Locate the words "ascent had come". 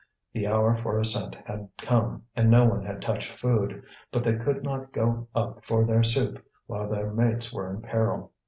0.99-2.23